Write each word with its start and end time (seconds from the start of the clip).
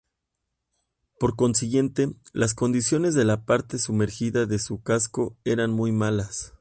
Por 1.19 1.35
consiguiente, 1.35 2.09
las 2.33 2.55
condiciones 2.55 3.13
de 3.13 3.23
la 3.23 3.45
parte 3.45 3.77
sumergida 3.77 4.47
de 4.47 4.57
su 4.57 4.81
casco 4.81 5.37
eran 5.45 5.69
muy 5.71 5.91
malas. 5.91 6.55